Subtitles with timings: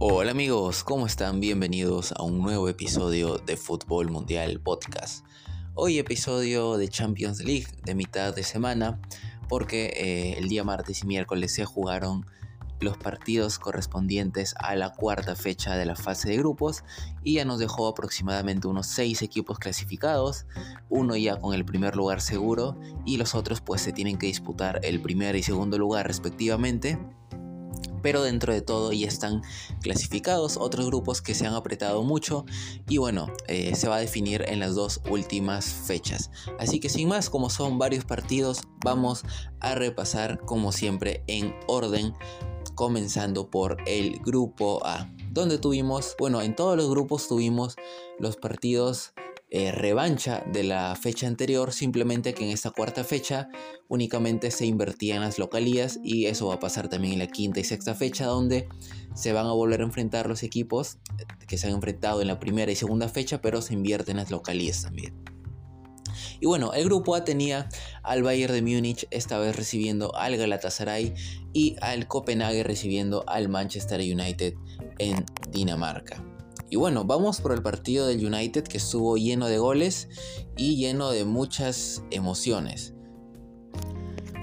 [0.00, 1.38] Hola amigos, ¿cómo están?
[1.38, 5.24] Bienvenidos a un nuevo episodio de Fútbol Mundial Podcast.
[5.74, 9.00] Hoy episodio de Champions League de mitad de semana
[9.48, 12.26] porque eh, el día martes y miércoles se jugaron
[12.80, 16.82] los partidos correspondientes a la cuarta fecha de la fase de grupos
[17.22, 20.46] y ya nos dejó aproximadamente unos 6 equipos clasificados,
[20.90, 22.76] uno ya con el primer lugar seguro
[23.06, 26.98] y los otros pues se tienen que disputar el primer y segundo lugar respectivamente
[28.04, 29.40] pero dentro de todo ya están
[29.80, 32.44] clasificados otros grupos que se han apretado mucho
[32.86, 36.30] y bueno, eh, se va a definir en las dos últimas fechas.
[36.58, 39.24] Así que sin más, como son varios partidos, vamos
[39.58, 42.12] a repasar como siempre en orden,
[42.74, 47.76] comenzando por el grupo A, donde tuvimos, bueno, en todos los grupos tuvimos
[48.18, 49.14] los partidos
[49.56, 53.48] eh, revancha de la fecha anterior, simplemente que en esta cuarta fecha
[53.86, 57.64] únicamente se invertían las localías y eso va a pasar también en la quinta y
[57.64, 58.66] sexta fecha donde
[59.14, 60.98] se van a volver a enfrentar los equipos
[61.46, 64.82] que se han enfrentado en la primera y segunda fecha, pero se invierten las localías
[64.82, 65.14] también.
[66.40, 67.68] Y bueno, el grupo A tenía
[68.02, 71.14] al Bayern de Múnich, esta vez recibiendo al Galatasaray
[71.52, 74.54] y al Copenhague recibiendo al Manchester United
[74.98, 76.33] en Dinamarca.
[76.74, 80.08] Y bueno, vamos por el partido del United que estuvo lleno de goles
[80.56, 82.94] y lleno de muchas emociones.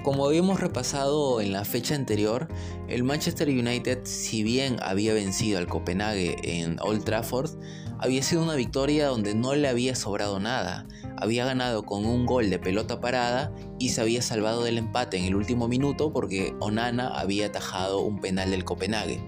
[0.06, 2.48] Como habíamos repasado en la fecha anterior,
[2.88, 7.52] el Manchester United, si bien había vencido al Copenhague en Old Trafford,
[8.00, 10.88] había sido una victoria donde no le había sobrado nada.
[11.18, 15.26] Había ganado con un gol de pelota parada y se había salvado del empate en
[15.26, 19.22] el último minuto porque Onana había atajado un penal del Copenhague.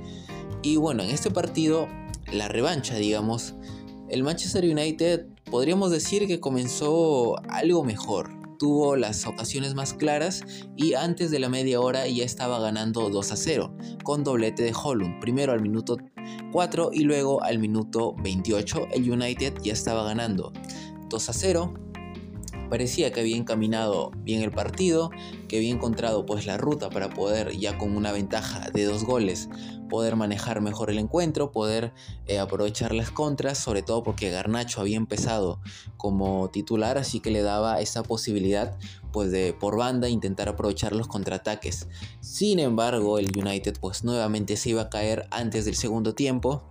[0.61, 1.89] Y bueno, en este partido
[2.33, 3.55] la revancha, digamos,
[4.09, 8.29] el Manchester United podríamos decir que comenzó algo mejor.
[8.59, 10.43] Tuvo las ocasiones más claras
[10.75, 14.73] y antes de la media hora ya estaba ganando 2 a 0 con doblete de
[14.73, 15.19] Holland.
[15.19, 15.97] Primero al minuto
[16.51, 20.53] 4 y luego al minuto 28 el United ya estaba ganando
[21.09, 21.73] 2 a 0
[22.73, 25.11] parecía que había encaminado bien el partido,
[25.53, 29.49] que había encontrado pues la ruta para poder ya con una ventaja de dos goles
[29.87, 31.93] poder manejar mejor el encuentro, poder
[32.25, 35.61] eh, aprovechar las contras, sobre todo porque Garnacho había empezado
[35.97, 38.75] como titular, así que le daba esa posibilidad
[39.11, 41.87] pues de por banda intentar aprovechar los contraataques.
[42.21, 46.63] Sin embargo, el United pues nuevamente se iba a caer antes del segundo tiempo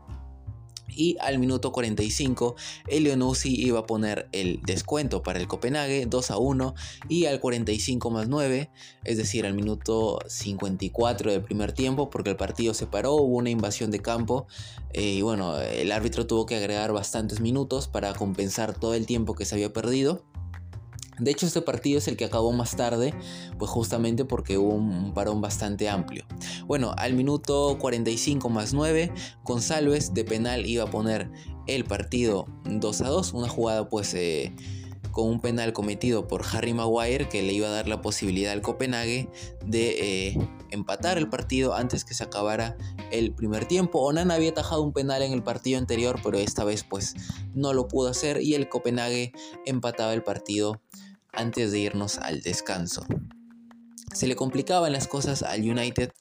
[0.95, 2.57] y al minuto 45
[2.89, 6.75] Elionussi iba a poner el descuento para el Copenhague 2 a 1
[7.09, 8.71] y al 45 más 9,
[9.05, 13.51] es decir, al minuto 54 del primer tiempo porque el partido se paró, hubo una
[13.51, 14.47] invasión de campo
[14.93, 19.35] eh, y bueno, el árbitro tuvo que agregar bastantes minutos para compensar todo el tiempo
[19.35, 20.23] que se había perdido.
[21.23, 23.15] De hecho, este partido es el que acabó más tarde,
[23.59, 26.25] pues justamente porque hubo un parón bastante amplio.
[26.67, 29.13] Bueno, al minuto 45 más 9,
[29.45, 31.31] González de penal iba a poner
[31.69, 34.53] el partido 2 a 2, una jugada pues eh,
[35.13, 38.63] con un penal cometido por Harry Maguire que le iba a dar la posibilidad al
[38.63, 39.29] Copenhague
[39.65, 42.77] de eh, empatar el partido antes que se acabara
[43.13, 44.01] el primer tiempo.
[44.01, 47.15] Onana había atajado un penal en el partido anterior, pero esta vez pues
[47.55, 49.33] no lo pudo hacer y el Copenhague
[49.67, 50.81] empataba el partido
[51.33, 53.07] antes de irnos al descanso.
[54.15, 56.13] Se le complicaban las cosas al United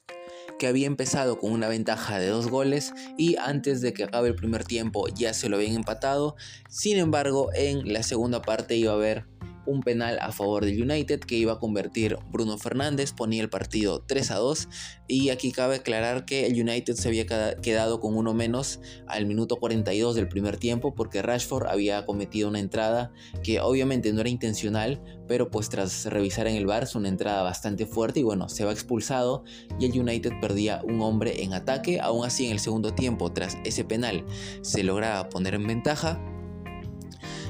[0.57, 4.35] que había empezado con una ventaja de dos goles y antes de que acabe el
[4.35, 6.35] primer tiempo ya se lo habían empatado.
[6.69, 9.25] Sin embargo, en la segunda parte iba a haber
[9.65, 14.03] un penal a favor del United que iba a convertir Bruno Fernández, ponía el partido
[14.07, 14.69] 3 a 2
[15.07, 19.57] y aquí cabe aclarar que el United se había quedado con uno menos al minuto
[19.57, 23.11] 42 del primer tiempo porque Rashford había cometido una entrada
[23.43, 27.43] que obviamente no era intencional, pero pues tras revisar en el bar es una entrada
[27.43, 29.43] bastante fuerte y bueno, se va expulsado
[29.79, 33.57] y el United perdía un hombre en ataque, aún así en el segundo tiempo tras
[33.63, 34.25] ese penal
[34.61, 36.19] se lograba poner en ventaja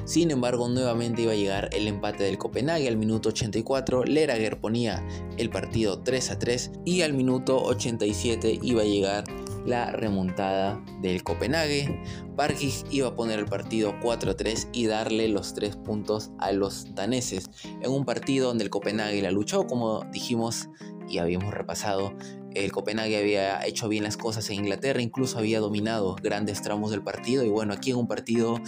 [0.04, 4.04] sin embargo, nuevamente iba a llegar el empate del Copenhague al minuto 84.
[4.04, 9.24] Lerager ponía el partido 3 a 3 y al minuto 87 iba a llegar
[9.66, 12.02] la remontada del Copenhague.
[12.36, 16.52] Parkig iba a poner el partido 4 a 3 y darle los 3 puntos a
[16.52, 20.68] los daneses en un partido donde el Copenhague la luchó, como dijimos
[21.08, 22.14] y habíamos repasado
[22.54, 27.02] el Copenhague había hecho bien las cosas en Inglaterra, incluso había dominado grandes tramos del
[27.02, 27.44] partido.
[27.44, 28.60] Y bueno, aquí en un partido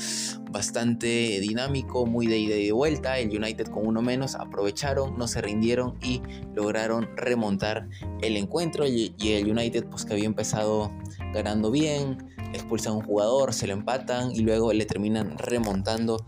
[0.51, 5.29] bastante dinámico, muy de ida y de vuelta, el United con uno menos aprovecharon, no
[5.29, 6.23] se rindieron y
[6.55, 7.89] lograron remontar
[8.23, 8.87] el encuentro.
[8.87, 10.91] Y el United, pues que había empezado
[11.33, 16.25] ganando bien, expulsan a un jugador, se lo empatan y luego le terminan remontando.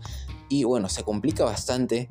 [0.49, 2.09] Y bueno, se complica bastante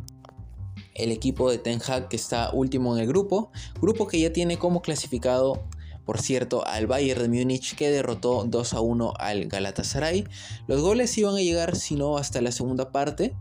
[0.97, 3.51] el equipo de Ten Hag que está último en el grupo,
[3.81, 5.63] grupo que ya tiene como clasificado
[6.07, 10.25] por cierto, al Bayern de Múnich que derrotó 2 a 1 al Galatasaray.
[10.69, 13.35] Los goles iban a llegar, si no, hasta la segunda parte.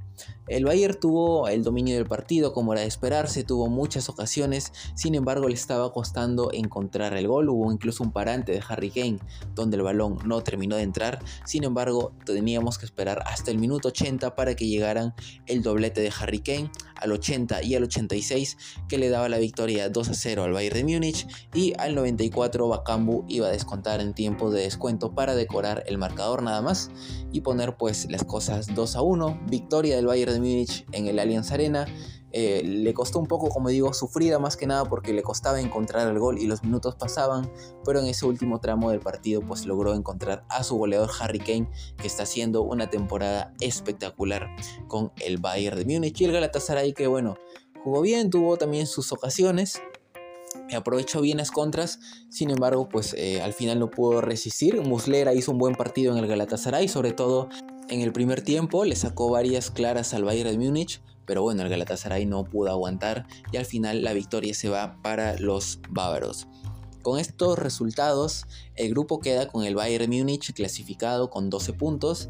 [0.47, 5.15] El Bayern tuvo el dominio del partido como era de esperarse, tuvo muchas ocasiones, sin
[5.15, 9.17] embargo le estaba costando encontrar el gol, hubo incluso un parante de Harry Kane
[9.55, 13.87] donde el balón no terminó de entrar, sin embargo teníamos que esperar hasta el minuto
[13.87, 15.15] 80 para que llegaran
[15.47, 16.69] el doblete de Harry Kane
[17.05, 18.57] al 80 y al 86
[18.89, 22.67] que le daba la victoria 2 a 0 al Bayern de Múnich y al 94
[22.67, 26.91] Bakambu iba a descontar en tiempo de descuento para decorar el marcador nada más
[27.31, 31.19] y poner pues las cosas 2 a 1, victoria del Bayern de Múnich en el
[31.19, 31.85] Allianz Arena.
[32.37, 36.09] Eh, le costó un poco, como digo, sufrida más que nada porque le costaba encontrar
[36.09, 37.49] el gol y los minutos pasaban,
[37.85, 41.69] pero en ese último tramo del partido pues logró encontrar a su goleador Harry Kane
[41.95, 44.49] que está haciendo una temporada espectacular
[44.89, 47.37] con el Bayern de Múnich y el Galatasaray que bueno,
[47.85, 49.81] jugó bien, tuvo también sus ocasiones,
[50.75, 54.81] aprovechó bien las contras, sin embargo, pues eh, al final no pudo resistir.
[54.81, 57.47] Muslera hizo un buen partido en el Galatasaray, sobre todo
[57.87, 61.69] en el primer tiempo, le sacó varias claras al Bayern de Múnich, pero bueno, el
[61.69, 66.47] Galatasaray no pudo aguantar y al final la victoria se va para los bávaros.
[67.01, 72.29] Con estos resultados, el grupo queda con el Bayern Múnich clasificado con 12 puntos,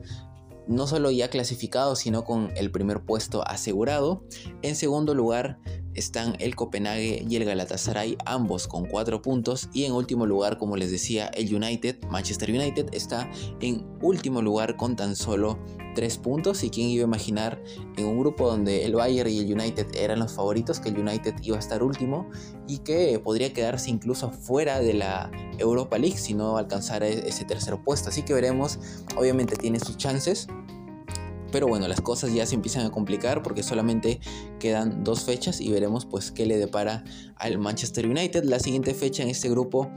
[0.67, 4.23] no solo ya clasificado, sino con el primer puesto asegurado.
[4.61, 5.59] En segundo lugar
[5.95, 9.69] están el Copenhague y el Galatasaray, ambos con 4 puntos.
[9.73, 13.29] Y en último lugar, como les decía, el United, Manchester United, está
[13.61, 15.57] en último lugar con tan solo
[15.95, 16.63] 3 puntos.
[16.63, 17.61] Y quién iba a imaginar
[17.97, 21.35] en un grupo donde el Bayern y el United eran los favoritos, que el United
[21.41, 22.29] iba a estar último
[22.67, 27.77] y que podría quedarse incluso fuera de la Europa League si no alcanzara ese tercer
[27.83, 28.09] puesto.
[28.09, 28.79] Así que veremos,
[29.17, 30.47] obviamente tiene sus chances
[31.55, 34.19] pero bueno, las cosas ya se empiezan a complicar porque solamente
[34.59, 37.05] quedan dos fechas y veremos pues qué le depara
[37.37, 38.43] al Manchester United.
[38.43, 39.89] La siguiente fecha en este grupo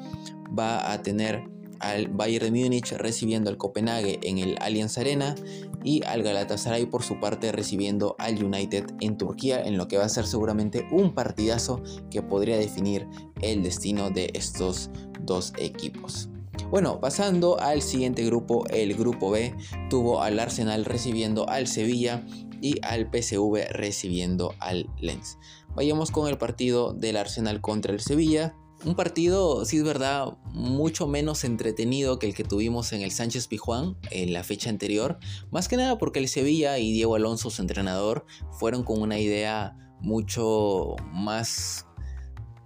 [0.56, 1.42] va a tener
[1.80, 5.34] al Bayern de Múnich recibiendo al Copenhague en el Allianz Arena
[5.82, 10.04] y al Galatasaray por su parte recibiendo al United en Turquía en lo que va
[10.04, 13.08] a ser seguramente un partidazo que podría definir
[13.42, 14.90] el destino de estos
[15.24, 16.28] dos equipos.
[16.70, 19.54] Bueno, pasando al siguiente grupo, el grupo B
[19.88, 22.26] tuvo al Arsenal recibiendo al Sevilla
[22.60, 25.38] y al PSV recibiendo al Lens.
[25.74, 28.54] Vayamos con el partido del Arsenal contra el Sevilla.
[28.84, 33.48] Un partido, si es verdad, mucho menos entretenido que el que tuvimos en el Sánchez
[33.48, 35.18] Pijuán en la fecha anterior.
[35.50, 38.26] Más que nada porque el Sevilla y Diego Alonso, su entrenador,
[38.58, 41.87] fueron con una idea mucho más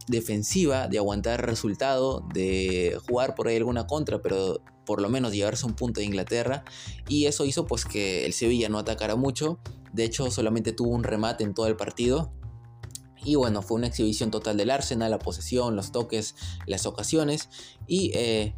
[0.08, 5.66] defensiva, de aguantar resultado, de jugar por ahí alguna contra, pero por lo menos llevarse
[5.66, 6.64] un punto de Inglaterra.
[7.08, 9.58] Y eso hizo pues que el Sevilla no atacara mucho.
[9.92, 12.32] De hecho, solamente tuvo un remate en todo el partido.
[13.24, 16.34] Y bueno, fue una exhibición total del Arsenal, la posesión, los toques,
[16.66, 17.48] las ocasiones.
[17.86, 18.54] Y eh,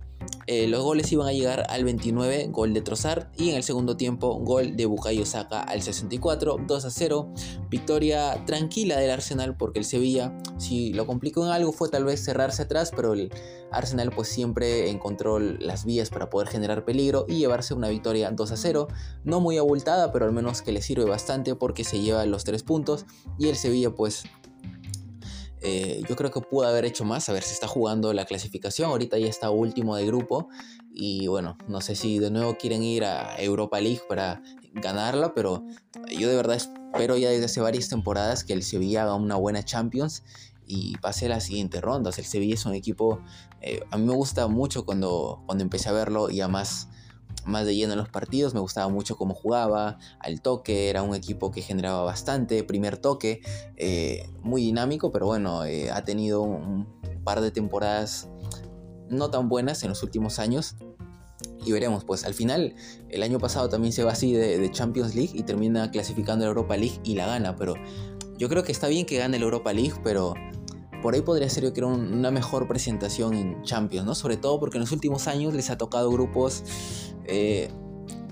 [0.46, 3.96] eh, los goles iban a llegar al 29, gol de Trossard, y en el segundo
[3.96, 7.32] tiempo, gol de Bukayo Saka al 64, 2 a 0.
[7.70, 12.22] Victoria tranquila del Arsenal porque el Sevilla, si lo complicó en algo, fue tal vez
[12.24, 13.32] cerrarse atrás, pero el
[13.72, 18.52] Arsenal pues siempre encontró las vías para poder generar peligro y llevarse una victoria 2
[18.52, 18.88] a 0.
[19.24, 22.62] No muy abultada, pero al menos que le sirve bastante porque se lleva los 3
[22.62, 23.06] puntos,
[23.38, 24.24] y el Sevilla pues
[25.64, 27.28] eh, yo creo que pudo haber hecho más.
[27.28, 28.90] A ver, si está jugando la clasificación.
[28.90, 30.48] Ahorita ya está último de grupo.
[30.92, 34.42] Y bueno, no sé si de nuevo quieren ir a Europa League para
[34.74, 35.32] ganarla.
[35.34, 35.64] Pero
[36.10, 39.64] yo de verdad espero ya desde hace varias temporadas que el Sevilla haga una buena
[39.64, 40.22] Champions
[40.66, 42.10] y pase a la siguiente ronda.
[42.10, 43.20] O el Sevilla es un equipo.
[43.62, 46.88] Eh, a mí me gusta mucho cuando, cuando empecé a verlo y además
[47.44, 51.14] más de lleno en los partidos, me gustaba mucho cómo jugaba, al toque, era un
[51.14, 53.40] equipo que generaba bastante, primer toque,
[53.76, 56.86] eh, muy dinámico, pero bueno, eh, ha tenido un
[57.24, 58.28] par de temporadas
[59.08, 60.76] no tan buenas en los últimos años.
[61.64, 62.74] Y veremos, pues al final
[63.08, 66.76] el año pasado también se va así de, Champions League y termina clasificando la Europa
[66.76, 67.74] League y la gana, pero
[68.38, 70.34] yo creo que está bien que gane la Europa League, pero
[71.04, 74.14] por ahí podría ser yo creo una mejor presentación en Champions, ¿no?
[74.14, 76.64] Sobre todo porque en los últimos años les ha tocado grupos
[77.26, 77.68] eh,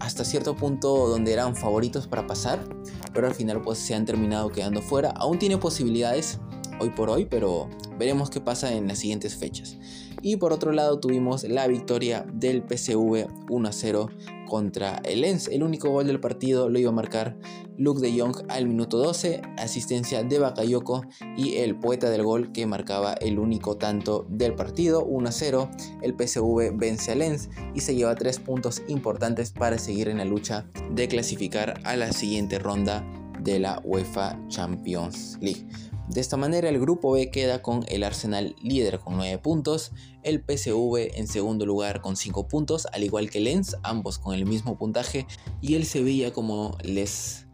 [0.00, 2.64] hasta cierto punto donde eran favoritos para pasar,
[3.12, 5.10] pero al final pues se han terminado quedando fuera.
[5.10, 6.40] Aún tiene posibilidades
[6.80, 9.76] hoy por hoy, pero veremos qué pasa en las siguientes fechas.
[10.22, 15.48] Y por otro lado tuvimos la victoria del PSV 1-0 contra el Lens.
[15.48, 17.38] El único gol del partido lo iba a marcar
[17.78, 21.06] Luke de Jong al minuto 12, asistencia de Bakayoko
[21.38, 25.70] y el poeta del gol que marcaba el único tanto del partido 1-0.
[26.02, 30.26] El PSV vence a Lens y se lleva tres puntos importantes para seguir en la
[30.26, 33.02] lucha de clasificar a la siguiente ronda
[33.40, 35.66] de la UEFA Champions League.
[36.12, 39.92] De esta manera el grupo B queda con el Arsenal líder con 9 puntos,
[40.22, 44.44] el PSV en segundo lugar con 5 puntos, al igual que Lens, ambos con el
[44.44, 45.26] mismo puntaje,
[45.62, 47.46] y el Sevilla como les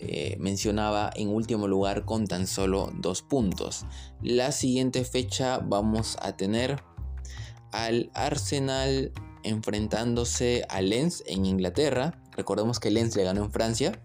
[0.00, 3.86] eh, mencionaba en último lugar con tan solo 2 puntos.
[4.22, 6.82] La siguiente fecha vamos a tener
[7.70, 9.12] al Arsenal
[9.44, 12.20] enfrentándose a Lens en Inglaterra.
[12.32, 14.02] Recordemos que Lens le ganó en Francia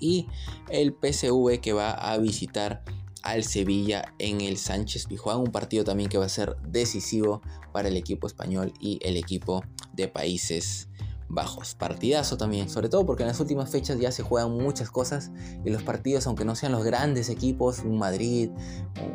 [0.00, 0.26] y
[0.70, 2.82] el PSV que va a visitar
[3.26, 7.42] al Sevilla en el Sánchez Pizjuán, un partido también que va a ser decisivo
[7.72, 9.64] para el equipo español y el equipo
[9.94, 10.88] de Países
[11.28, 11.74] Bajos.
[11.74, 15.32] Partidazo también, sobre todo porque en las últimas fechas ya se juegan muchas cosas
[15.64, 18.50] y los partidos, aunque no sean los grandes equipos, un Madrid,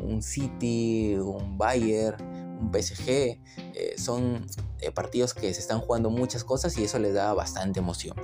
[0.03, 2.17] un City, un Bayern,
[2.61, 4.45] un PSG, eh, son
[4.79, 8.15] eh, partidos que se están jugando muchas cosas y eso les da bastante emoción.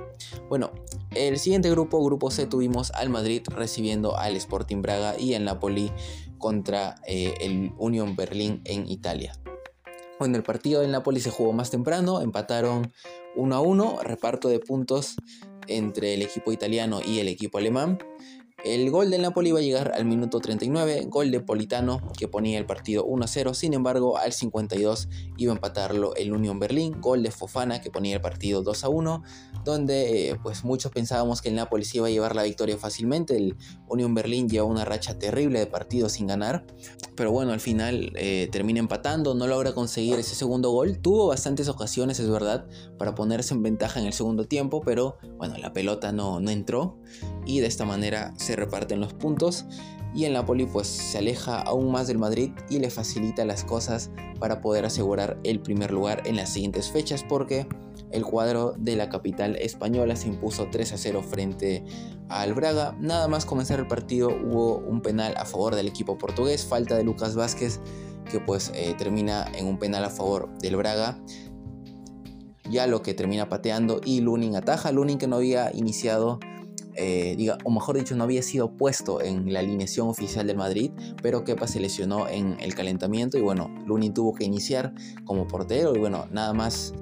[0.48, 0.70] Bueno,
[1.14, 5.92] el siguiente grupo, grupo C, tuvimos al Madrid recibiendo al Sporting Braga y el Napoli
[6.38, 9.38] contra eh, el Union Berlin en Italia.
[10.18, 12.92] Bueno, el partido del Napoli se jugó más temprano, empataron
[13.36, 15.16] 1 a 1, reparto de puntos
[15.68, 17.98] entre el equipo italiano y el equipo alemán.
[18.64, 22.58] El gol del Napoli iba a llegar al minuto 39, gol de Politano que ponía
[22.58, 27.30] el partido 1-0, sin embargo al 52 iba a empatarlo el Union Berlin, gol de
[27.30, 29.22] Fofana que ponía el partido 2-1,
[29.64, 33.36] donde eh, pues muchos pensábamos que el Napoli se iba a llevar la victoria fácilmente,
[33.36, 33.54] el
[33.86, 36.66] Union Berlin lleva una racha terrible de partidos sin ganar,
[37.14, 41.68] pero bueno al final eh, termina empatando, no logra conseguir ese segundo gol, tuvo bastantes
[41.68, 42.66] ocasiones es verdad
[42.98, 46.98] para ponerse en ventaja en el segundo tiempo, pero bueno la pelota no, no entró
[47.46, 49.66] y de esta manera reparten los puntos
[50.14, 54.10] y el Napoli pues se aleja aún más del Madrid y le facilita las cosas
[54.40, 57.68] para poder asegurar el primer lugar en las siguientes fechas porque
[58.10, 61.84] el cuadro de la capital española se impuso 3 a 0 frente
[62.28, 62.96] al Braga.
[62.98, 67.04] Nada más comenzar el partido hubo un penal a favor del equipo portugués, falta de
[67.04, 67.80] Lucas Vázquez
[68.30, 71.18] que pues eh, termina en un penal a favor del Braga.
[72.70, 76.38] Ya lo que termina pateando y Lunin ataja, Lunin que no había iniciado
[77.00, 80.90] eh, o mejor dicho, no había sido puesto en la alineación oficial del Madrid,
[81.22, 84.92] pero Kepa se lesionó en el calentamiento y bueno, Luni tuvo que iniciar
[85.24, 86.92] como portero y bueno, nada más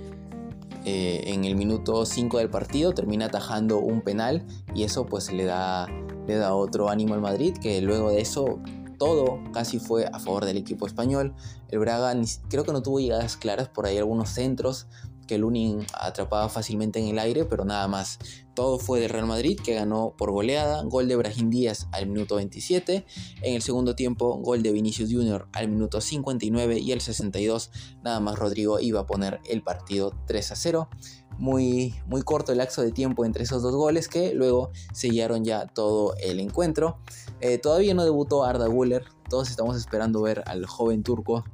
[0.85, 5.45] eh, en el minuto 5 del partido termina atajando un penal y eso pues le
[5.45, 5.89] da,
[6.27, 8.61] le da otro ánimo al Madrid que luego de eso
[8.99, 11.35] todo casi fue a favor del equipo español.
[11.69, 12.15] El Braga
[12.49, 14.87] creo que no tuvo llegadas claras, por ahí algunos centros
[15.27, 18.19] que Lunin atrapaba fácilmente en el aire, pero nada más.
[18.57, 22.37] Todo fue del Real Madrid que ganó por goleada, gol de Brahim Díaz al minuto
[22.37, 23.05] 27,
[23.43, 25.47] en el segundo tiempo gol de Vinicius Jr.
[25.53, 27.71] al minuto 59 y el 62
[28.03, 30.89] nada más Rodrigo iba a poner el partido 3 a 0.
[31.37, 35.67] Muy, muy corto el lapso de tiempo entre esos dos goles que luego sellaron ya
[35.67, 36.99] todo el encuentro.
[37.43, 41.45] Eh, todavía no debutó Arda Guller, todos estamos esperando ver al joven turco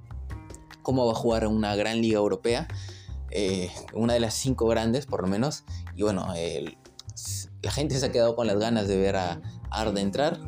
[0.83, 2.69] cómo va a jugar una gran liga europea.
[3.35, 5.65] Eh, una de las cinco grandes por lo menos.
[5.97, 6.33] Y bueno,
[7.63, 9.41] la gente se ha quedado con las ganas de ver a
[9.71, 10.39] Arda entrar.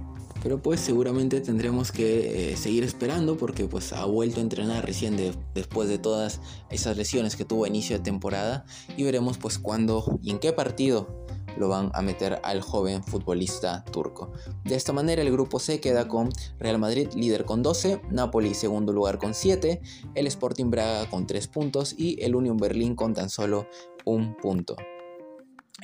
[0.43, 5.17] Pero pues seguramente tendremos que eh, seguir esperando porque pues ha vuelto a entrenar recién
[5.55, 8.67] después de todas esas lesiones que tuvo a inicio de temporada.
[8.99, 11.25] Y veremos pues cuándo y en qué partido
[11.57, 14.33] lo van a meter al joven futbolista turco.
[14.65, 18.93] De esta manera el grupo C queda con Real Madrid líder con 12, Napoli segundo
[18.93, 19.81] lugar con 7,
[20.15, 23.67] el Sporting Braga con 3 puntos y el Union Berlín con tan solo
[24.05, 24.77] un punto.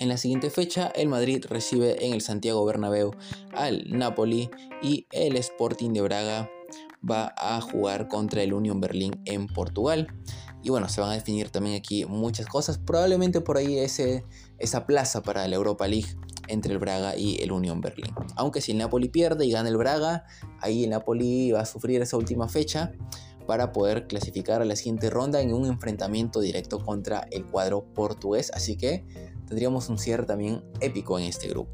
[0.01, 3.11] En la siguiente fecha, el Madrid recibe en el Santiago Bernabéu
[3.53, 4.49] al Napoli
[4.83, 6.51] y el Sporting de Braga
[7.09, 10.07] va a jugar contra el Union Berlín en Portugal.
[10.63, 12.79] Y bueno, se van a definir también aquí muchas cosas.
[12.79, 14.25] Probablemente por ahí ese,
[14.59, 16.17] esa plaza para la Europa League
[16.49, 18.15] entre el Braga y el Unión Berlín.
[18.37, 20.25] Aunque si el Napoli pierde y gana el Braga,
[20.61, 22.93] ahí el Napoli va a sufrir esa última fecha
[23.47, 28.51] para poder clasificar a la siguiente ronda en un enfrentamiento directo contra el cuadro portugués.
[28.55, 29.05] Así que
[29.51, 31.73] tendríamos un cierre también épico en este grupo.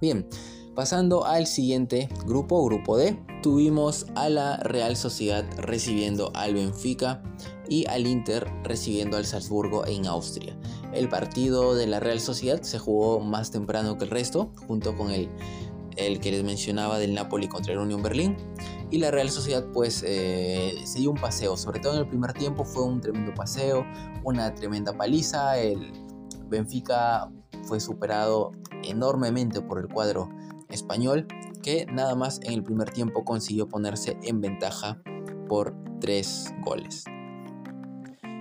[0.00, 0.28] Bien,
[0.76, 7.22] pasando al siguiente grupo, grupo D, tuvimos a la Real Sociedad recibiendo al Benfica
[7.68, 10.56] y al Inter recibiendo al Salzburgo en Austria.
[10.92, 15.10] El partido de la Real Sociedad se jugó más temprano que el resto, junto con
[15.10, 15.28] el,
[15.96, 18.36] el que les mencionaba del Napoli contra el Unión Berlín.
[18.90, 22.34] Y la Real Sociedad pues eh, se dio un paseo, sobre todo en el primer
[22.34, 23.86] tiempo fue un tremendo paseo,
[24.22, 25.58] una tremenda paliza.
[25.58, 26.07] El
[26.48, 27.30] Benfica
[27.64, 28.52] fue superado
[28.84, 30.28] enormemente por el cuadro
[30.68, 31.26] español
[31.62, 35.00] que nada más en el primer tiempo consiguió ponerse en ventaja
[35.48, 37.04] por tres goles.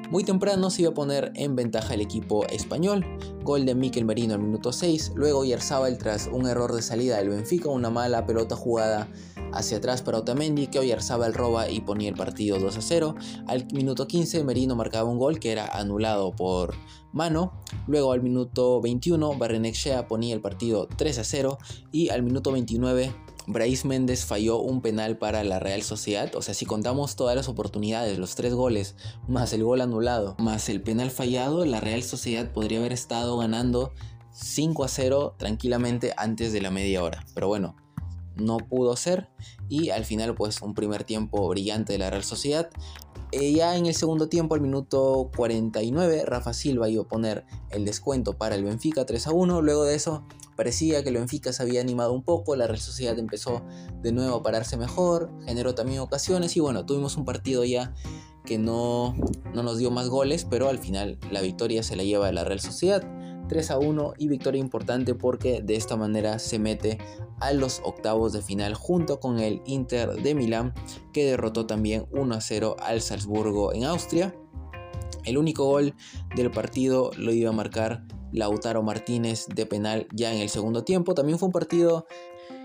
[0.10, 3.06] Muy temprano se iba a poner en ventaja el equipo español,
[3.44, 7.30] gol de Mikel Merino al minuto 6, luego Yarzábal tras un error de salida del
[7.30, 9.10] Benfica, una mala pelota jugada
[9.54, 13.16] hacia atrás para Otamendi que Oyarzábal roba y ponía el partido 2 a 0.
[13.48, 16.76] Al minuto 15 Merino marcaba un gol que era anulado por
[17.14, 17.54] mano.
[17.88, 21.58] Luego al minuto 21 Barrenechea ponía el partido 3 a 0
[21.92, 23.14] y al minuto 29
[23.50, 26.36] Brais Méndez falló un penal para la Real Sociedad.
[26.36, 28.96] O sea, si contamos todas las oportunidades, los tres goles,
[29.30, 33.94] más el gol anulado, más el penal fallado, la Real Sociedad podría haber estado ganando
[34.34, 37.26] 5 a 0 tranquilamente antes de la media hora.
[37.34, 37.78] Pero bueno,
[38.40, 39.30] no pudo ser
[39.70, 42.70] y al final pues un primer tiempo brillante de la Real Sociedad.
[43.34, 47.84] Eh, ya en el segundo tiempo, al minuto 49, Rafa Silva iba a poner el
[47.84, 49.62] descuento para el Benfica 3 a 1.
[49.62, 50.24] Luego de eso,
[50.56, 53.64] parecía que el Benfica se había animado un poco, la Real Sociedad empezó
[54.02, 57.94] de nuevo a pararse mejor, generó también ocasiones y bueno, tuvimos un partido ya
[58.46, 59.14] que no,
[59.54, 62.62] no nos dio más goles, pero al final la victoria se la lleva la Real
[62.62, 63.04] Sociedad.
[63.48, 66.98] 3 a 1 y victoria importante porque de esta manera se mete
[67.40, 70.74] a los octavos de final junto con el Inter de Milán
[71.14, 74.36] que derrotó también 1 a 0 al Salzburgo en Austria.
[75.26, 75.94] El único gol
[76.36, 81.14] del partido lo iba a marcar Lautaro Martínez de penal ya en el segundo tiempo.
[81.14, 82.08] También fue un partido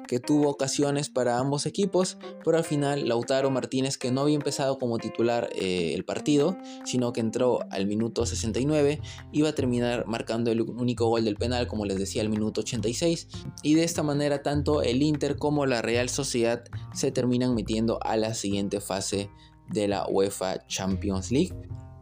[0.06, 4.78] que tuvo ocasiones para ambos equipos, pero al final Lautaro Martínez, que no había empezado
[4.78, 9.00] como titular eh, el partido, sino que entró al minuto 69,
[9.32, 13.28] iba a terminar marcando el único gol del penal, como les decía, al minuto 86,
[13.62, 18.16] y de esta manera tanto el Inter como la Real Sociedad se terminan metiendo a
[18.16, 19.30] la siguiente fase
[19.68, 21.52] de la UEFA Champions League.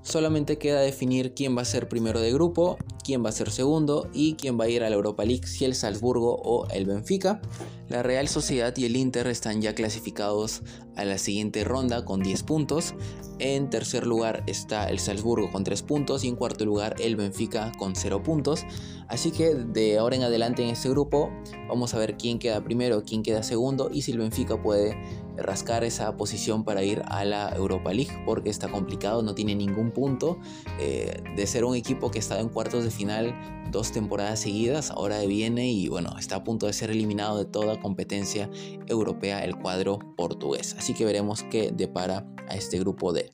[0.02, 4.08] Solamente queda definir quién va a ser primero de grupo, quién va a ser segundo
[4.14, 7.42] y quién va a ir a la Europa League, si el Salzburgo o el Benfica.
[7.90, 10.62] La Real Sociedad y el Inter están ya clasificados
[10.94, 12.94] a la siguiente ronda con 10 puntos.
[13.40, 17.72] En tercer lugar está el Salzburgo con 3 puntos y en cuarto lugar el Benfica
[17.80, 18.64] con 0 puntos.
[19.08, 21.32] Así que de ahora en adelante en este grupo
[21.68, 24.96] vamos a ver quién queda primero, quién queda segundo y si el Benfica puede
[25.36, 29.90] rascar esa posición para ir a la Europa League porque está complicado, no tiene ningún
[29.90, 30.38] punto
[30.78, 35.20] eh, de ser un equipo que estado en cuartos de final dos temporadas seguidas, ahora
[35.22, 38.50] viene y bueno, está a punto de ser eliminado de toda competencia
[38.86, 40.74] europea el cuadro portugués.
[40.78, 43.32] Así que veremos qué depara a este grupo D.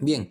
[0.00, 0.28] Bien,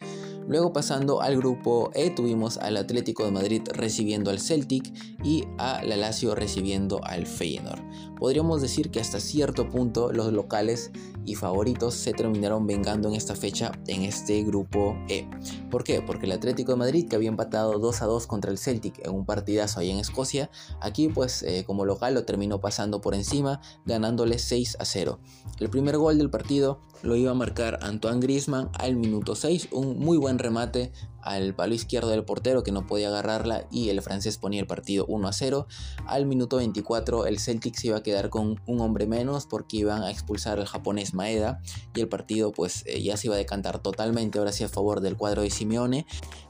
[0.47, 5.83] Luego pasando al grupo E tuvimos al Atlético de Madrid recibiendo al Celtic y a
[5.83, 7.81] la Lazio recibiendo al Feyenoord.
[8.17, 10.91] Podríamos decir que hasta cierto punto los locales
[11.25, 15.27] y favoritos se terminaron vengando en esta fecha en este grupo E.
[15.69, 16.01] ¿Por qué?
[16.01, 19.13] Porque el Atlético de Madrid que había empatado 2 a 2 contra el Celtic en
[19.13, 20.49] un partidazo ahí en Escocia,
[20.81, 25.19] aquí pues eh, como local lo terminó pasando por encima ganándole 6 a 0.
[25.59, 29.99] El primer gol del partido lo iba a marcar Antoine Griezmann al minuto 6, un
[29.99, 30.91] muy buen remate
[31.25, 35.05] al palo izquierdo del portero que no podía agarrarla y el francés ponía el partido
[35.07, 35.67] 1 a 0.
[36.05, 40.03] Al minuto 24 el Celtic se iba a quedar con un hombre menos porque iban
[40.03, 41.59] a expulsar al japonés Maeda
[41.95, 45.01] y el partido pues eh, ya se iba a decantar totalmente ahora sí a favor
[45.01, 46.05] del cuadro de Simeone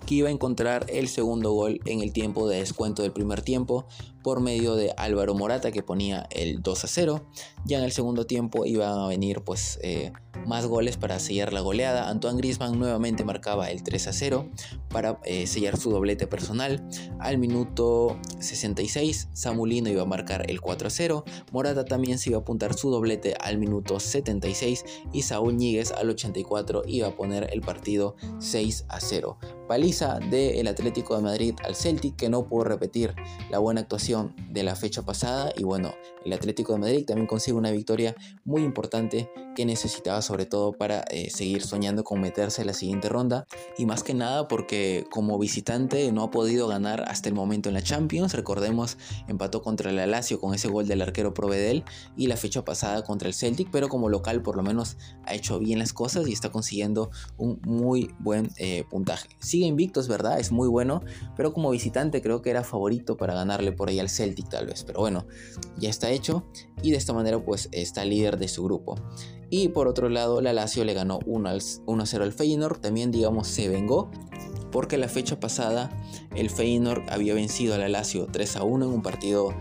[0.05, 3.85] que iba a encontrar el segundo gol en el tiempo de descuento del primer tiempo
[4.25, 7.29] por medio de Álvaro Morata que ponía el 2 a 0.
[7.63, 10.13] Ya en el segundo tiempo iban a venir pues eh,
[10.47, 12.09] más goles para sellar la goleada.
[12.09, 14.49] Antoine Griezmann nuevamente marcaba el 3 a 0
[14.89, 16.87] para eh, sellar su doblete personal.
[17.19, 21.23] Al minuto 66 Samulino iba a marcar el 4 a 0.
[21.51, 26.09] Morata también se iba a apuntar su doblete al minuto 76 y Saúl Ñíguez al
[26.09, 31.75] 84 iba a poner el partido 6 a 0 paliza del Atlético de Madrid al
[31.75, 33.13] Celtic que no pudo repetir
[33.49, 35.51] la buena actuación de la fecha pasada.
[35.57, 40.45] Y bueno, el Atlético de Madrid también consigue una victoria muy importante que necesitaba sobre
[40.45, 43.47] todo para eh, seguir soñando con meterse en la siguiente ronda.
[43.77, 47.75] Y más que nada porque como visitante no ha podido ganar hasta el momento en
[47.75, 48.97] la Champions, recordemos
[49.27, 51.83] empató contra el Lazio con ese gol del arquero Provedel
[52.17, 55.57] y la fecha pasada contra el Celtic, pero como local por lo menos ha hecho
[55.57, 60.37] bien las cosas y está consiguiendo un muy buen eh, puntaje sigue invicto, es verdad,
[60.37, 61.01] es muy bueno,
[61.37, 64.83] pero como visitante creo que era favorito para ganarle por ahí al Celtic tal vez.
[64.83, 65.27] Pero bueno,
[65.77, 66.43] ya está hecho
[66.81, 68.95] y de esta manera pues está líder de su grupo.
[69.49, 73.47] Y por otro lado, la Lazio le ganó 1 a 0 al Feyenoord, también digamos
[73.47, 74.11] se vengó
[74.71, 75.89] porque la fecha pasada
[76.35, 79.53] el Feyenoord había vencido a la Lazio 3 a 1 en un partido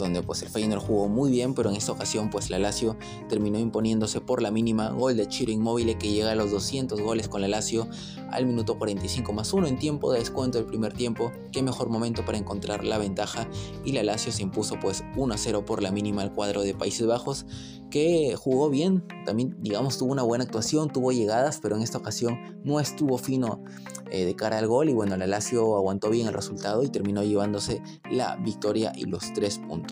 [0.00, 2.96] donde pues el Feyenoord jugó muy bien, pero en esta ocasión pues la Lazio
[3.28, 7.28] terminó imponiéndose por la mínima, gol de Chiro Inmóvil que llega a los 200 goles
[7.28, 7.88] con la Lazio
[8.30, 12.24] al minuto 45 más 1 en tiempo de descuento del primer tiempo, qué mejor momento
[12.24, 13.48] para encontrar la ventaja.
[13.84, 16.74] Y la Lazio se impuso pues 1 a 0 por la mínima al cuadro de
[16.74, 17.46] Países Bajos
[17.90, 22.60] que jugó bien, también digamos tuvo una buena actuación, tuvo llegadas, pero en esta ocasión
[22.64, 23.62] no estuvo fino
[24.10, 24.88] eh, de cara al gol.
[24.88, 29.32] Y bueno, la Lazio aguantó bien el resultado y terminó llevándose la victoria y los
[29.34, 29.89] tres puntos.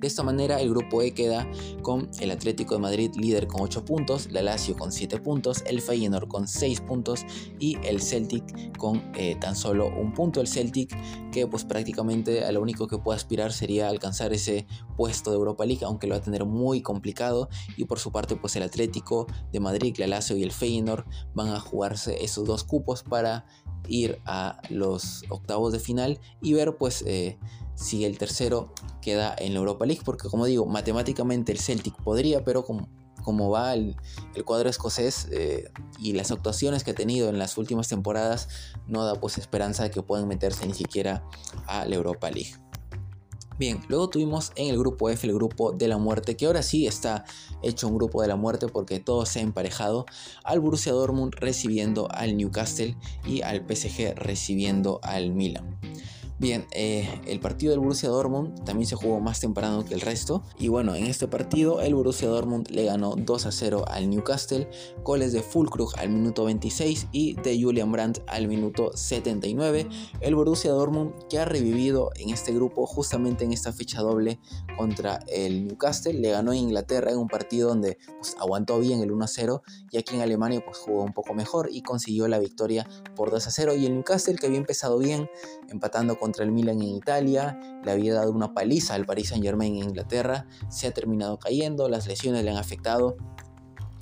[0.00, 1.48] De esta manera el grupo E queda
[1.82, 5.80] con el Atlético de Madrid líder con 8 puntos, la Lazio con 7 puntos, el
[5.80, 7.24] Feyenoord con 6 puntos
[7.58, 10.40] y el Celtic con eh, tan solo un punto.
[10.40, 10.96] El Celtic
[11.32, 15.66] que pues prácticamente a lo único que puede aspirar sería alcanzar ese puesto de Europa
[15.66, 19.26] League, aunque lo va a tener muy complicado y por su parte pues el Atlético
[19.50, 23.46] de Madrid, la Lazio y el Feyenoord van a jugarse esos dos cupos para
[23.88, 27.38] ir a los octavos de final y ver pues eh,
[27.78, 32.44] si el tercero queda en la Europa League, porque como digo, matemáticamente el Celtic podría,
[32.44, 32.88] pero como,
[33.22, 33.96] como va el,
[34.44, 38.48] cuadro escocés eh, y las actuaciones que ha tenido en las últimas temporadas,
[38.88, 41.24] no da pues esperanza de que puedan meterse ni siquiera
[41.66, 42.56] a la Europa League.
[43.58, 46.86] Bien, luego tuvimos en el grupo F el grupo de la muerte, que ahora sí
[46.86, 47.24] está
[47.62, 50.06] hecho un grupo de la muerte porque todo se ha emparejado
[50.44, 55.78] al Borussia Dortmund recibiendo al Newcastle y al PSG recibiendo al Milan.
[56.40, 60.44] Bien, eh, el partido del Borussia Dortmund también se jugó más temprano que el resto.
[60.56, 64.70] Y bueno, en este partido el Borussia Dortmund le ganó 2 a 0 al Newcastle.
[65.02, 69.88] Goles de Fulkrug al minuto 26 y de Julian Brandt al minuto 79.
[70.20, 74.38] El Borussia Dortmund que ha revivido en este grupo justamente en esta fecha doble
[74.76, 76.12] contra el Newcastle.
[76.12, 79.62] Le ganó en Inglaterra en un partido donde pues, aguantó bien el 1 a 0.
[79.90, 83.44] Y aquí en Alemania pues jugó un poco mejor y consiguió la victoria por 2
[83.44, 83.74] a 0.
[83.74, 85.28] Y el Newcastle que había empezado bien
[85.68, 89.42] empatando con contra el Milan en Italia, le había dado una paliza al Paris Saint
[89.42, 93.16] Germain en Inglaterra, se ha terminado cayendo, las lesiones le han afectado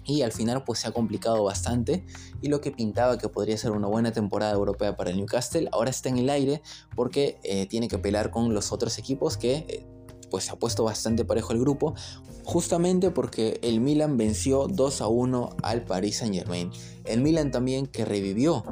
[0.05, 2.05] y al final pues se ha complicado bastante.
[2.43, 5.91] Y lo que pintaba que podría ser una buena temporada europea para el Newcastle ahora
[5.91, 6.63] está en el aire
[6.97, 9.87] porque eh, tiene que pelear con los otros equipos que eh,
[10.29, 11.95] pues se ha puesto bastante parejo el grupo
[12.43, 16.73] justamente porque el Milan venció 2 a 1 al Paris Saint Germain
[17.05, 18.65] el Milan también que revivió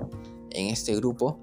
[0.50, 1.38] en este grupo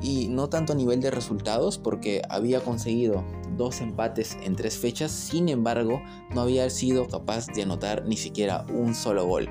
[0.00, 3.24] y no tanto a nivel de resultados porque había conseguido
[3.56, 6.00] dos empates en tres fechas, sin embargo
[6.34, 9.48] no había sido capaz de anotar ni siquiera un solo gol.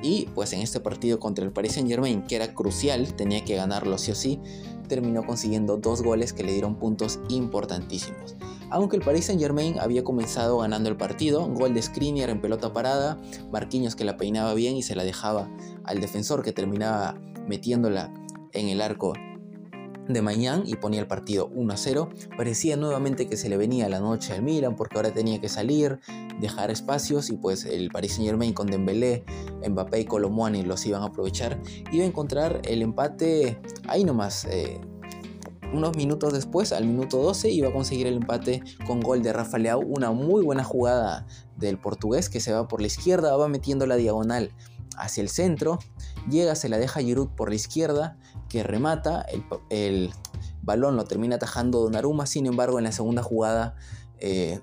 [0.00, 3.56] Y pues en este partido contra el Paris Saint Germain, que era crucial, tenía que
[3.56, 4.40] ganarlo sí o sí,
[4.88, 8.36] terminó consiguiendo dos goles que le dieron puntos importantísimos.
[8.70, 12.72] Aunque el Paris Saint Germain había comenzado ganando el partido, gol de Skriniar en pelota
[12.72, 15.50] parada, Marquinhos que la peinaba bien y se la dejaba
[15.84, 18.12] al defensor que terminaba metiéndola
[18.52, 19.14] en el arco
[20.08, 22.08] de mañana y ponía el partido 1 a 0.
[22.36, 26.00] Parecía nuevamente que se le venía la noche al Milan porque ahora tenía que salir,
[26.40, 29.24] dejar espacios y pues el Paris Saint Germain con Dembélé,
[29.68, 31.60] Mbappé y Colomwani los iban a aprovechar.
[31.92, 34.46] Iba a encontrar el empate ahí nomás.
[34.46, 34.80] Eh,
[35.72, 39.58] unos minutos después, al minuto 12, iba a conseguir el empate con gol de Rafa.
[39.76, 43.96] Una muy buena jugada del portugués que se va por la izquierda, va metiendo la
[43.96, 44.52] diagonal
[44.98, 45.78] hacia el centro,
[46.28, 48.16] llega, se la deja Giroud por la izquierda,
[48.48, 49.26] que remata,
[49.70, 50.12] el,
[50.62, 53.76] balón lo termina atajando Donnarumma, sin embargo en la segunda jugada
[54.18, 54.60] eh,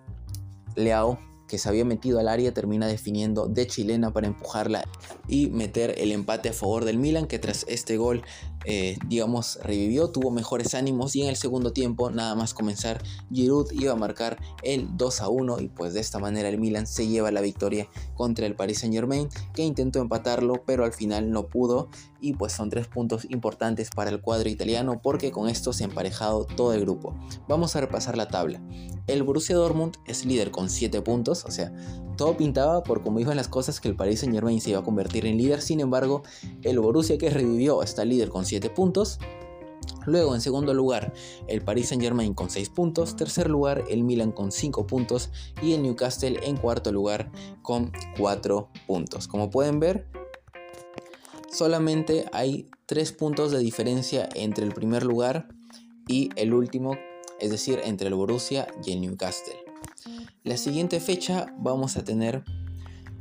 [0.75, 1.17] Leao
[1.47, 4.83] que se había metido al área termina definiendo de chilena para empujarla
[5.27, 8.23] y meter el empate a favor del Milan que tras este gol
[8.65, 13.71] eh, digamos revivió, tuvo mejores ánimos y en el segundo tiempo nada más comenzar Giroud
[13.71, 17.07] iba a marcar el 2 a 1 y pues de esta manera el Milan se
[17.07, 21.47] lleva la victoria contra el Paris Saint Germain que intentó empatarlo pero al final no
[21.47, 25.83] pudo y pues son tres puntos importantes para el cuadro italiano porque con esto se
[25.83, 27.13] ha emparejado todo el grupo.
[27.47, 28.61] Vamos a repasar la tabla.
[29.05, 31.71] El Borussia Dortmund es líder con 7 puntos, o sea,
[32.15, 34.83] todo pintaba por como iban las cosas que el Paris Saint Germain se iba a
[34.83, 36.23] convertir en líder, sin embargo,
[36.63, 39.19] el Borussia que revivió está líder con 7 puntos.
[40.05, 41.13] Luego, en segundo lugar,
[41.47, 43.15] el Paris Saint Germain con 6 puntos.
[43.15, 45.31] Tercer lugar, el Milan con 5 puntos.
[45.63, 47.31] Y el Newcastle en cuarto lugar
[47.63, 49.27] con 4 puntos.
[49.27, 50.07] Como pueden ver,
[51.51, 55.47] solamente hay 3 puntos de diferencia entre el primer lugar
[56.07, 56.95] y el último
[57.39, 59.64] es decir, entre el Borussia y el Newcastle.
[60.45, 62.43] La siguiente fecha vamos a tener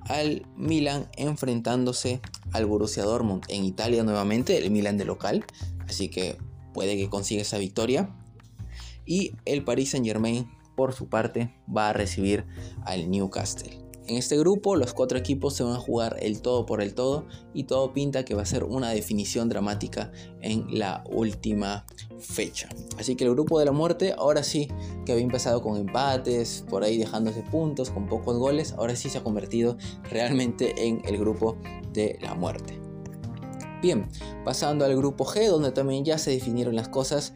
[0.03, 2.21] al Milan enfrentándose
[2.53, 5.43] al Borussia Dortmund en Italia nuevamente, el Milan de local,
[5.89, 6.37] así que
[6.75, 8.15] puede que consiga esa victoria.
[9.07, 12.45] Y el Paris Saint Germain, por su parte, va a recibir
[12.85, 13.84] al Newcastle.
[14.07, 17.25] En este grupo los cuatro equipos se van a jugar el todo por el todo
[17.55, 20.13] y todo pinta que va a ser una definición dramática
[20.43, 21.87] en la última
[22.19, 22.69] fecha.
[22.99, 24.69] Así que el grupo de la muerte ahora sí
[25.07, 29.19] que había empezado con empates, por ahí dejándose puntos, con pocos goles, ahora sí se
[29.19, 29.79] ha convertido
[30.11, 31.57] realmente en el grupo
[31.95, 32.79] de la muerte.
[33.81, 34.09] Bien,
[34.45, 37.35] pasando al grupo G, donde también ya se definieron las cosas,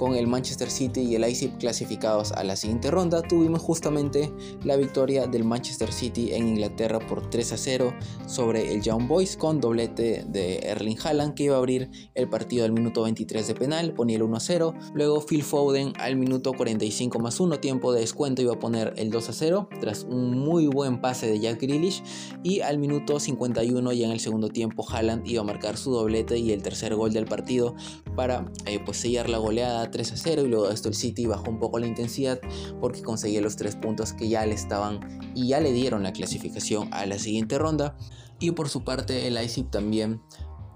[0.00, 4.32] con el Manchester City y el Leipzig clasificados a la siguiente ronda, tuvimos justamente
[4.64, 7.94] la victoria del Manchester City en Inglaterra por 3 a 0
[8.26, 12.64] sobre el Young Boys con doblete de Erling Haaland que iba a abrir el partido
[12.64, 14.74] al minuto 23 de penal, ponía el 1 a 0.
[14.94, 19.10] Luego Phil Foden al minuto 45 más 1, tiempo de descuento, iba a poner el
[19.10, 22.02] 2 a 0 tras un muy buen pase de Jack Grealish.
[22.42, 26.38] Y al minuto 51 ya en el segundo tiempo Haaland iba a marcar su doblete
[26.38, 27.74] y el tercer gol del partido
[28.16, 31.50] para eh, pues sellar la goleada 3 a 0 y luego esto el City bajó
[31.50, 32.40] un poco la intensidad
[32.80, 35.00] porque conseguía los tres puntos que ya le estaban
[35.34, 37.96] y ya le dieron la clasificación a la siguiente ronda.
[38.38, 40.22] Y por su parte el Leipzig también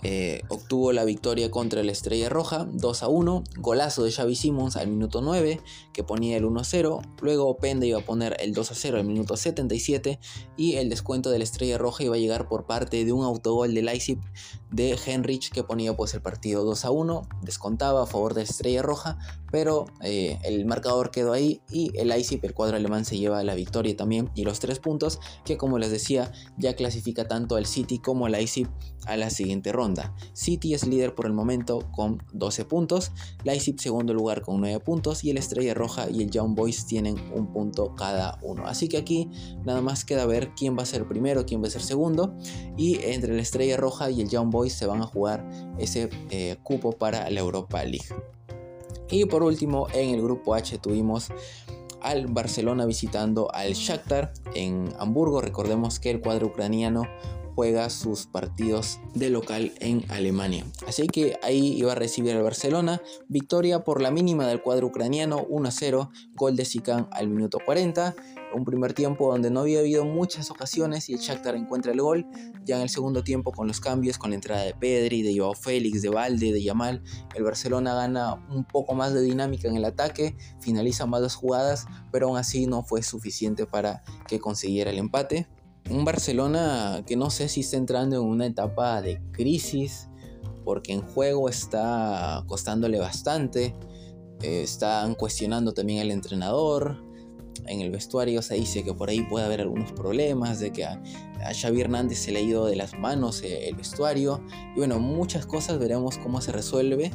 [0.07, 4.77] eh, obtuvo la victoria contra la Estrella Roja 2 a 1, golazo de Xavi Simons
[4.77, 5.61] al minuto 9
[5.95, 8.99] que ponía el 1 a 0, luego Pende iba a poner el 2 a 0
[8.99, 10.21] al minuto 77
[10.59, 13.73] y el descuento de la Estrella Roja iba a llegar por parte de un autogol
[13.73, 14.19] de Leipzig
[14.71, 18.51] de Henrich que ponía pues el partido 2 a 1, descontaba a favor de la
[18.51, 19.19] Estrella Roja,
[19.51, 23.55] pero eh, el marcador quedó ahí y el Leipzig, el cuadro alemán se lleva la
[23.55, 28.01] victoria también y los tres puntos que como les decía ya clasifica tanto al City
[28.01, 28.69] como al Leipzig
[29.07, 29.94] a la siguiente ronda.
[30.33, 33.13] City es líder por el momento con 12 puntos,
[33.45, 37.17] Leipzig segundo lugar con 9 puntos y el Estrella Roja y el Young Boys tienen
[37.35, 38.67] un punto cada uno.
[38.67, 39.31] Así que aquí
[39.65, 42.35] nada más queda ver quién va a ser primero, quién va a ser segundo
[42.77, 46.57] y entre la Estrella Roja y el Young Boys se van a jugar ese eh,
[46.63, 48.09] cupo para la Europa League.
[49.11, 51.29] Y por último, en el grupo H tuvimos
[52.01, 55.41] al Barcelona visitando al Shakhtar en Hamburgo.
[55.41, 57.05] Recordemos que el cuadro ucraniano
[57.55, 60.65] juega sus partidos de local en Alemania.
[60.87, 63.01] Así que ahí iba a recibir al Barcelona.
[63.29, 68.15] Victoria por la mínima del cuadro ucraniano, 1-0, gol de Sikan al minuto 40.
[68.55, 72.27] Un primer tiempo donde no había habido muchas ocasiones y el Shakhtar encuentra el gol.
[72.65, 75.55] Ya en el segundo tiempo con los cambios, con la entrada de Pedri, de Joao
[75.55, 77.03] Félix, de Valde, de Yamal,
[77.35, 81.87] el Barcelona gana un poco más de dinámica en el ataque, finaliza más las jugadas,
[82.13, 85.49] pero aún así no fue suficiente para que consiguiera el empate
[85.91, 90.09] un Barcelona que no sé si está entrando en una etapa de crisis,
[90.65, 93.75] porque en juego está costándole bastante.
[94.43, 97.03] Eh, están cuestionando también al entrenador.
[97.67, 101.01] En el vestuario se dice que por ahí puede haber algunos problemas, de que a,
[101.55, 104.43] Xavi Hernández se le ha ido de las manos eh, el vestuario.
[104.75, 107.11] Y bueno, muchas cosas veremos cómo se resuelve.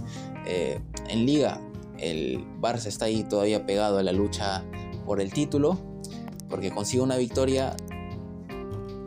[0.45, 1.59] Eh, en liga,
[1.97, 4.63] el Barça está ahí todavía pegado a la lucha
[5.05, 5.77] por el título,
[6.49, 7.75] porque consigue una victoria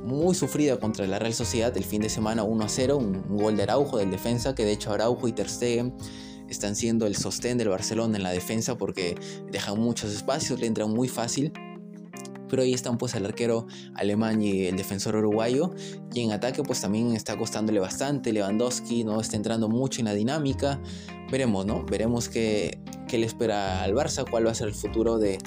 [0.03, 3.57] muy sufrida contra la Real Sociedad el fin de semana 1 a 0, un, gol
[3.57, 5.95] de Araujo del defensa, que de hecho Araujo y Ter Stegen
[6.49, 9.15] están siendo el sostén del Barcelona en la defensa porque
[9.51, 11.53] dejan muchos espacios, le entran muy fácil.
[12.49, 15.73] Pero ahí están pues el arquero alemán y el defensor uruguayo.
[16.13, 18.31] Y en ataque pues también está costándole bastante.
[18.31, 20.79] Lewandowski no está entrando mucho en la dinámica.
[21.31, 21.83] Veremos, ¿no?
[21.87, 25.39] Veremos qué, qué le espera al Barça, cuál va a ser el futuro de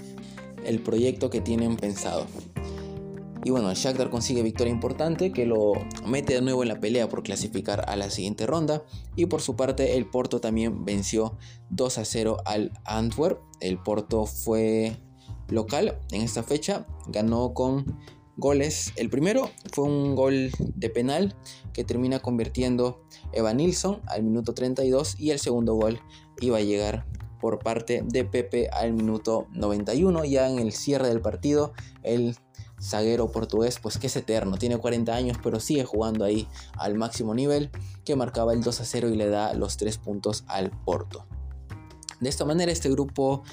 [0.65, 2.25] el proyecto que tienen pensado.
[3.45, 7.21] Y bueno, Shakhtar consigue victoria importante que lo mete de nuevo en la pelea por
[7.21, 8.83] clasificar a la siguiente ronda.
[9.15, 11.37] Y por su parte, el Porto también venció
[11.69, 13.39] 2 a 0 al Antwerp.
[13.59, 14.97] El Porto fue
[15.47, 17.99] local en esta fecha, ganó con
[18.35, 18.93] goles.
[18.95, 21.35] El primero fue un gol de penal
[21.71, 25.99] que termina convirtiendo Evan Nilsson al minuto 32 y el segundo gol
[26.41, 27.05] iba a llegar
[27.39, 30.25] por parte de Pepe al minuto 91.
[30.25, 32.35] Ya en el cierre del partido, el
[32.85, 37.33] zaguero portugués, pues que es eterno, tiene 40 años, pero sigue jugando ahí al máximo
[37.33, 37.71] nivel,
[38.03, 41.25] que marcaba el 2 a 0 y le da los 3 puntos al Porto.
[42.19, 43.43] De esta manera, este grupo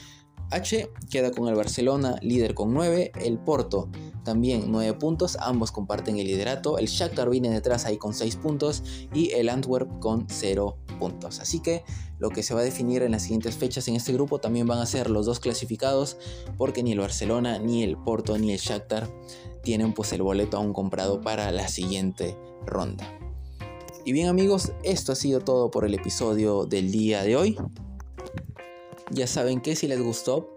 [0.52, 3.88] H queda con el Barcelona líder con 9, el Porto
[4.24, 8.82] también 9 puntos, ambos comparten el liderato, el Shakhtar viene detrás ahí con 6 puntos
[9.12, 11.40] y el Antwerp con 0 puntos.
[11.40, 11.84] Así que
[12.18, 14.78] lo que se va a definir en las siguientes fechas en este grupo también van
[14.78, 16.16] a ser los dos clasificados
[16.56, 19.10] porque ni el Barcelona, ni el Porto, ni el Shakhtar
[19.62, 23.12] tienen pues el boleto aún comprado para la siguiente ronda.
[24.04, 27.56] Y bien amigos, esto ha sido todo por el episodio del día de hoy.
[29.14, 30.54] Ya saben que si les gustó,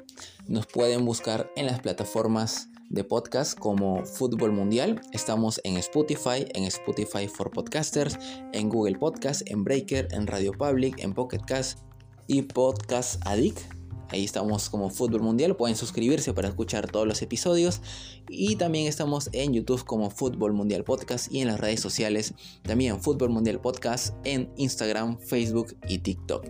[0.48, 5.02] nos pueden buscar en las plataformas de podcast como Fútbol Mundial.
[5.12, 8.18] Estamos en Spotify, en Spotify for Podcasters,
[8.54, 11.80] en Google Podcast, en Breaker, en Radio Public, en Pocket Cast
[12.28, 13.60] y Podcast Addict.
[14.08, 15.58] Ahí estamos como Fútbol Mundial.
[15.58, 17.82] Pueden suscribirse para escuchar todos los episodios.
[18.30, 23.02] Y también estamos en YouTube como Fútbol Mundial Podcast y en las redes sociales también
[23.02, 26.46] Fútbol Mundial Podcast en Instagram, Facebook y TikTok.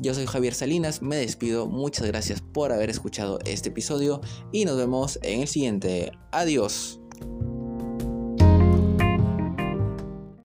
[0.00, 4.20] Yo soy Javier Salinas, me despido, muchas gracias por haber escuchado este episodio
[4.52, 6.12] y nos vemos en el siguiente.
[6.30, 7.00] Adiós.